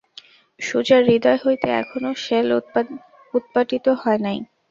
সুজার 0.59 1.01
হৃদয় 1.07 1.39
হইতে 1.43 1.67
এখনো 1.81 2.09
শেল 2.23 2.47
উৎপাটিত 3.33 3.85
হয় 4.01 4.19
নাই। 4.25 4.37